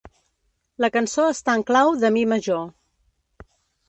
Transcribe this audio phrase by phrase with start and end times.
[0.85, 2.65] La cançó està en clau de Mi Major.